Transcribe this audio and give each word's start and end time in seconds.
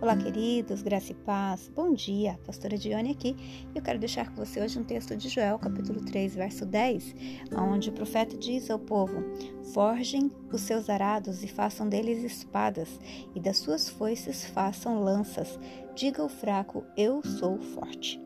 Olá, 0.00 0.16
queridos, 0.16 0.80
graça 0.80 1.10
e 1.10 1.14
paz. 1.16 1.68
Bom 1.74 1.92
dia, 1.92 2.38
pastora 2.46 2.78
Dione 2.78 3.10
aqui. 3.10 3.34
Eu 3.74 3.82
quero 3.82 3.98
deixar 3.98 4.30
com 4.30 4.36
você 4.36 4.60
hoje 4.60 4.78
um 4.78 4.84
texto 4.84 5.16
de 5.16 5.28
Joel, 5.28 5.58
capítulo 5.58 6.00
3, 6.00 6.36
verso 6.36 6.64
10, 6.64 7.16
onde 7.52 7.90
o 7.90 7.92
profeta 7.92 8.36
diz 8.36 8.70
ao 8.70 8.78
povo: 8.78 9.24
Forjem 9.74 10.30
os 10.52 10.60
seus 10.60 10.88
arados 10.88 11.42
e 11.42 11.48
façam 11.48 11.88
deles 11.88 12.22
espadas, 12.22 12.88
e 13.34 13.40
das 13.40 13.58
suas 13.58 13.88
foices 13.88 14.44
façam 14.44 15.02
lanças. 15.02 15.58
Diga 15.96 16.22
ao 16.22 16.28
fraco: 16.28 16.84
Eu 16.96 17.20
sou 17.24 17.58
forte. 17.58 18.22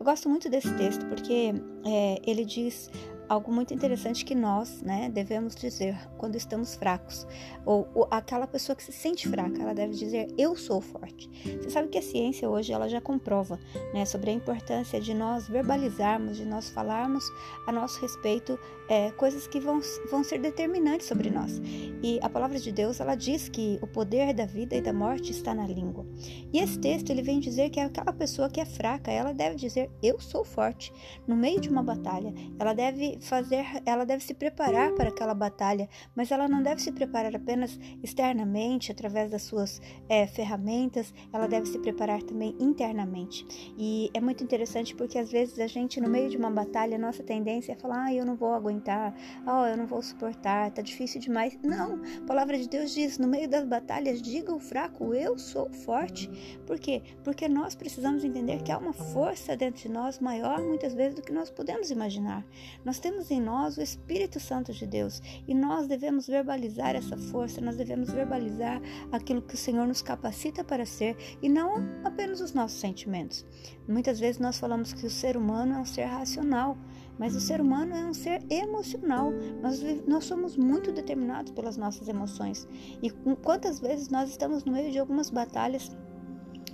Eu 0.00 0.04
gosto 0.06 0.30
muito 0.30 0.48
desse 0.48 0.74
texto 0.78 1.04
porque 1.04 1.52
é, 1.84 2.18
ele 2.24 2.46
diz 2.46 2.90
algo 3.30 3.52
muito 3.52 3.72
interessante 3.72 4.24
que 4.24 4.34
nós, 4.34 4.82
né, 4.82 5.08
devemos 5.08 5.54
dizer 5.54 5.96
quando 6.18 6.34
estamos 6.34 6.74
fracos. 6.74 7.24
Ou, 7.64 7.88
ou, 7.94 8.08
aquela 8.10 8.44
pessoa 8.44 8.74
que 8.74 8.82
se 8.82 8.90
sente 8.90 9.28
fraca, 9.28 9.62
ela 9.62 9.72
deve 9.72 9.94
dizer 9.94 10.34
eu 10.36 10.56
sou 10.56 10.80
forte. 10.80 11.30
Você 11.62 11.70
sabe 11.70 11.86
que 11.86 11.98
a 11.98 12.02
ciência 12.02 12.50
hoje 12.50 12.72
ela 12.72 12.88
já 12.88 13.00
comprova, 13.00 13.56
né, 13.94 14.04
sobre 14.04 14.30
a 14.30 14.32
importância 14.32 15.00
de 15.00 15.14
nós 15.14 15.46
verbalizarmos, 15.46 16.38
de 16.38 16.44
nós 16.44 16.70
falarmos 16.70 17.22
a 17.68 17.70
nosso 17.70 18.00
respeito 18.00 18.58
é, 18.88 19.12
coisas 19.12 19.46
que 19.46 19.60
vão, 19.60 19.80
vão 20.10 20.24
ser 20.24 20.40
determinantes 20.40 21.06
sobre 21.06 21.30
nós. 21.30 21.62
E 22.02 22.18
a 22.22 22.28
palavra 22.28 22.58
de 22.58 22.72
Deus 22.72 22.98
ela 22.98 23.14
diz 23.14 23.48
que 23.48 23.78
o 23.80 23.86
poder 23.86 24.34
da 24.34 24.44
vida 24.44 24.74
e 24.74 24.82
da 24.82 24.92
morte 24.92 25.30
está 25.30 25.54
na 25.54 25.68
língua. 25.68 26.04
E 26.52 26.58
esse 26.58 26.76
texto 26.76 27.10
ele 27.10 27.22
vem 27.22 27.38
dizer 27.38 27.70
que 27.70 27.78
aquela 27.78 28.12
pessoa 28.12 28.50
que 28.50 28.60
é 28.60 28.64
fraca, 28.64 29.12
ela 29.12 29.32
deve 29.32 29.54
dizer 29.54 29.88
eu 30.02 30.18
sou 30.18 30.44
forte. 30.44 30.92
No 31.28 31.36
meio 31.36 31.60
de 31.60 31.68
uma 31.68 31.84
batalha, 31.84 32.34
ela 32.58 32.72
deve 32.72 33.19
fazer, 33.20 33.64
ela 33.84 34.04
deve 34.04 34.24
se 34.24 34.34
preparar 34.34 34.92
para 34.94 35.08
aquela 35.08 35.34
batalha, 35.34 35.88
mas 36.14 36.30
ela 36.30 36.48
não 36.48 36.62
deve 36.62 36.80
se 36.80 36.90
preparar 36.92 37.34
apenas 37.34 37.78
externamente, 38.02 38.90
através 38.90 39.30
das 39.30 39.42
suas 39.42 39.80
é, 40.08 40.26
ferramentas, 40.26 41.12
ela 41.32 41.46
deve 41.46 41.66
se 41.66 41.78
preparar 41.78 42.22
também 42.22 42.56
internamente. 42.58 43.46
E 43.78 44.10
é 44.14 44.20
muito 44.20 44.42
interessante 44.42 44.94
porque 44.94 45.18
às 45.18 45.30
vezes 45.30 45.58
a 45.58 45.66
gente, 45.66 46.00
no 46.00 46.08
meio 46.08 46.30
de 46.30 46.36
uma 46.36 46.50
batalha, 46.50 46.98
nossa 46.98 47.22
tendência 47.22 47.72
é 47.72 47.76
falar, 47.76 48.04
ah, 48.06 48.14
eu 48.14 48.24
não 48.24 48.36
vou 48.36 48.52
aguentar, 48.52 49.14
oh, 49.46 49.66
eu 49.66 49.76
não 49.76 49.86
vou 49.86 50.02
suportar, 50.02 50.70
tá 50.70 50.82
difícil 50.82 51.20
demais. 51.20 51.58
Não, 51.62 52.00
a 52.22 52.26
palavra 52.26 52.56
de 52.58 52.68
Deus 52.68 52.92
diz, 52.92 53.18
no 53.18 53.28
meio 53.28 53.48
das 53.48 53.64
batalhas, 53.64 54.22
diga 54.22 54.54
o 54.54 54.58
fraco, 54.58 55.14
eu 55.14 55.38
sou 55.38 55.70
forte. 55.72 56.30
Por 56.66 56.78
quê? 56.78 57.02
Porque 57.22 57.48
nós 57.48 57.74
precisamos 57.74 58.24
entender 58.24 58.62
que 58.62 58.72
há 58.72 58.78
uma 58.78 58.92
força 58.92 59.56
dentro 59.56 59.82
de 59.82 59.88
nós 59.88 60.18
maior, 60.18 60.62
muitas 60.62 60.94
vezes, 60.94 61.14
do 61.14 61.22
que 61.22 61.32
nós 61.32 61.50
podemos 61.50 61.90
imaginar. 61.90 62.44
Nós 62.84 62.98
temos 62.98 63.09
temos 63.10 63.28
em 63.28 63.40
nós 63.40 63.76
o 63.76 63.82
Espírito 63.82 64.38
Santo 64.38 64.72
de 64.72 64.86
Deus 64.86 65.20
e 65.48 65.52
nós 65.52 65.88
devemos 65.88 66.28
verbalizar 66.28 66.94
essa 66.94 67.16
força, 67.16 67.60
nós 67.60 67.76
devemos 67.76 68.08
verbalizar 68.08 68.80
aquilo 69.10 69.42
que 69.42 69.54
o 69.54 69.58
Senhor 69.58 69.84
nos 69.84 70.00
capacita 70.00 70.62
para 70.62 70.86
ser 70.86 71.16
e 71.42 71.48
não 71.48 71.74
apenas 72.04 72.40
os 72.40 72.52
nossos 72.52 72.78
sentimentos. 72.78 73.44
Muitas 73.88 74.20
vezes 74.20 74.40
nós 74.40 74.60
falamos 74.60 74.92
que 74.92 75.04
o 75.04 75.10
ser 75.10 75.36
humano 75.36 75.74
é 75.74 75.78
um 75.78 75.84
ser 75.84 76.04
racional, 76.04 76.78
mas 77.18 77.34
o 77.34 77.40
ser 77.40 77.60
humano 77.60 77.96
é 77.96 78.04
um 78.04 78.14
ser 78.14 78.44
emocional. 78.48 79.32
Nós, 79.60 79.82
nós 80.06 80.24
somos 80.24 80.56
muito 80.56 80.92
determinados 80.92 81.50
pelas 81.50 81.76
nossas 81.76 82.06
emoções. 82.06 82.68
E 83.02 83.10
quantas 83.42 83.80
vezes 83.80 84.08
nós 84.08 84.30
estamos 84.30 84.64
no 84.64 84.70
meio 84.70 84.92
de 84.92 85.00
algumas 85.00 85.30
batalhas 85.30 85.90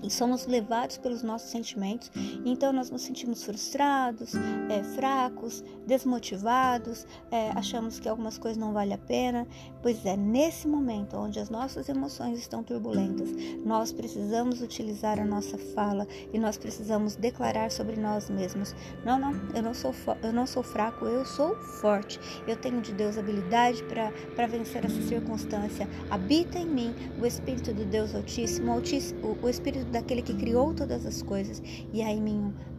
e 0.03 0.11
somos 0.11 0.47
levados 0.47 0.99
pelos 0.99 1.23
nossos 1.23 1.51
sentimentos, 1.51 2.11
então 2.51 2.73
nós 2.73 2.91
nos 2.91 3.03
sentimos 3.03 3.43
frustrados, 3.43 4.35
é, 4.69 4.83
fracos, 4.83 5.65
desmotivados, 5.87 7.07
é, 7.31 7.51
achamos 7.51 7.99
que 7.99 8.09
algumas 8.09 8.39
coisas 8.39 8.57
não 8.57 8.73
valem 8.73 8.95
a 8.95 8.99
pena. 8.99 9.47
Pois 9.83 10.05
é 10.07 10.17
nesse 10.17 10.67
momento 10.69 11.17
onde 11.17 11.39
as 11.39 11.51
nossas 11.51 11.89
emoções 11.89 12.39
estão 12.39 12.63
turbulentas, 12.63 13.29
nós 13.65 13.93
precisamos 13.93 14.63
utilizar 14.63 15.19
a 15.19 15.25
nossa 15.25 15.59
fala 15.59 16.07
e 16.33 16.39
nós 16.39 16.57
precisamos 16.57 17.17
declarar 17.17 17.71
sobre 17.71 17.97
nós 17.97 18.31
mesmos: 18.31 18.75
não, 19.05 19.19
não, 19.19 19.33
eu 19.55 19.63
não 19.63 19.75
sou, 19.75 19.95
eu 20.23 20.33
não 20.33 20.47
sou 20.47 20.63
fraco, 20.63 21.05
eu 21.05 21.25
sou 21.25 21.55
forte. 21.57 22.21
Eu 22.47 22.57
tenho 22.57 22.81
de 22.81 22.93
Deus 22.93 23.19
habilidade 23.19 23.83
para 24.35 24.47
vencer 24.47 24.85
essa 24.85 25.03
circunstância. 25.03 25.89
Habita 26.11 26.59
em 26.59 26.67
mim 26.67 26.95
o 27.21 27.27
Espírito 27.27 27.73
do 27.73 27.85
Deus 27.85 28.15
Altíssimo, 28.15 28.73
Altíssimo 28.73 29.37
o 29.43 29.49
Espírito 29.49 29.87
daquele 29.87 30.23
que 30.23 30.35
criou 30.35 30.75
todas 30.75 31.05
as 31.05 31.23
coisas. 31.23 31.63
E 31.93 32.03
aí, 32.03 32.21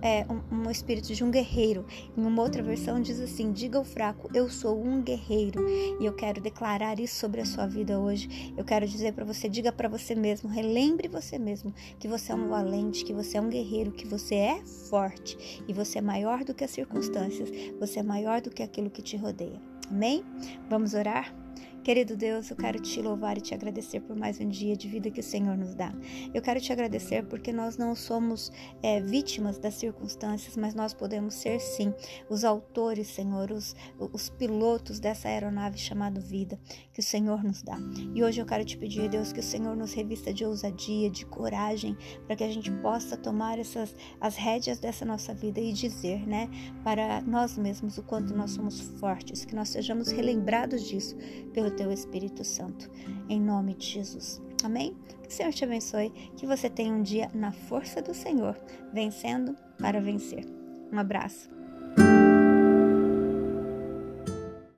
é 0.02 0.26
um, 0.30 0.64
um 0.64 0.72
espírito 0.72 1.14
de 1.14 1.24
um 1.24 1.32
guerreiro. 1.32 1.86
Em 2.16 2.22
uma 2.22 2.42
outra 2.42 2.62
versão 2.62 3.02
diz 3.02 3.20
assim: 3.20 3.52
diga 3.52 3.78
ao 3.78 3.84
fraco, 3.84 4.30
eu 4.34 4.50
sou 4.50 4.82
um 4.82 5.02
guerreiro. 5.02 5.66
E 6.00 6.06
eu 6.06 6.14
quero 6.14 6.42
declarar 6.42 7.00
isso 7.00 7.16
sobre 7.16 7.42
a 7.42 7.46
sua 7.46 7.68
vida 7.68 8.00
hoje. 8.00 8.54
Eu 8.58 8.64
quero 8.64 8.88
dizer 8.88 9.14
para 9.14 9.26
você, 9.26 9.50
diga 9.50 9.72
para 9.72 9.90
você 9.90 10.16
mesmo, 10.16 10.50
relembre 10.50 11.08
você 11.08 11.38
mesmo 11.38 11.74
que 12.00 12.08
você 12.08 12.32
é 12.32 12.36
um 12.36 12.48
valente, 12.48 13.04
que 13.04 13.14
você 13.14 13.38
é 13.38 13.42
um 13.42 13.50
guerreiro, 13.50 13.92
que 13.92 14.08
você 14.08 14.36
é 14.36 14.66
forte 14.90 15.64
e 15.68 15.74
você 15.74 16.00
é 16.00 16.02
maior 16.02 16.44
do 16.44 16.54
que 16.54 16.64
as 16.64 16.72
circunstâncias, 16.72 17.50
você 17.80 18.00
é 18.00 18.04
maior 18.04 18.42
do 18.42 18.50
que 18.50 18.64
aquilo 18.64 18.90
que 18.90 19.02
te 19.02 19.18
rodeia. 19.18 19.60
Amém? 19.90 20.24
Vamos 20.70 20.94
orar? 20.94 21.47
Querido 21.88 22.18
Deus, 22.18 22.50
eu 22.50 22.58
quero 22.58 22.82
te 22.82 23.02
louvar 23.02 23.38
e 23.38 23.42
te 23.42 23.54
agradecer 23.54 24.02
por 24.02 24.14
mais 24.14 24.42
um 24.42 24.50
dia 24.50 24.76
de 24.76 24.90
vida 24.90 25.10
que 25.10 25.22
o 25.22 25.24
Senhor 25.24 25.58
nos 25.58 25.74
dá. 25.74 25.94
Eu 26.34 26.42
quero 26.42 26.60
te 26.60 26.70
agradecer 26.74 27.26
porque 27.28 27.54
nós 27.54 27.78
não 27.78 27.96
somos 27.96 28.52
é, 28.84 29.00
vítimas 29.00 29.58
das 29.58 29.76
circunstâncias, 29.76 30.58
mas 30.58 30.76
nós 30.76 30.94
podemos 30.94 31.36
ser 31.36 31.62
sim 31.62 31.94
os 32.30 32.44
autores, 32.44 33.08
Senhor, 33.08 33.54
os, 33.54 33.74
os 33.98 34.28
pilotos 34.28 35.00
dessa 35.00 35.30
aeronave 35.30 35.78
chamada 35.78 36.20
vida 36.20 36.60
que 36.92 37.00
o 37.00 37.04
Senhor 37.04 37.42
nos 37.42 37.64
dá. 37.64 37.78
E 38.14 38.22
hoje 38.22 38.42
eu 38.42 38.46
quero 38.46 38.66
te 38.66 38.78
pedir, 38.78 39.08
Deus, 39.08 39.32
que 39.32 39.40
o 39.40 39.44
Senhor 39.44 39.74
nos 39.74 39.94
revista 39.94 40.34
de 40.34 40.44
ousadia, 40.44 41.10
de 41.10 41.26
coragem, 41.26 41.96
para 42.26 42.36
que 42.36 42.44
a 42.44 42.52
gente 42.52 42.70
possa 42.82 43.16
tomar 43.16 43.60
essas 43.60 43.96
as 44.20 44.36
rédeas 44.36 44.78
dessa 44.78 45.06
nossa 45.06 45.34
vida 45.34 45.62
e 45.62 45.72
dizer, 45.72 46.28
né, 46.28 46.50
para 46.84 47.22
nós 47.22 47.58
mesmos 47.58 47.98
o 47.98 48.04
quanto 48.04 48.36
nós 48.36 48.52
somos 48.52 48.82
fortes, 49.00 49.46
que 49.46 49.56
nós 49.56 49.70
sejamos 49.70 50.10
relembrados 50.12 50.84
disso 50.86 51.16
pelo 51.54 51.77
teu 51.78 51.92
Espírito 51.92 52.44
Santo. 52.44 52.90
Em 53.30 53.40
nome 53.40 53.76
de 53.76 53.86
Jesus. 53.86 54.42
Amém? 54.64 54.98
Que 55.24 55.30
o 55.30 55.32
Senhor 55.32 55.54
te 55.54 55.64
abençoe, 55.64 56.10
que 56.36 56.46
você 56.46 56.70
tenha 56.70 56.92
um 56.92 57.04
dia 57.04 57.30
na 57.34 57.52
força 57.52 58.02
do 58.02 58.14
Senhor, 58.14 58.58
vencendo 58.92 59.56
para 59.78 60.02
vencer. 60.02 60.46
Um 60.92 60.98
abraço. 60.98 61.50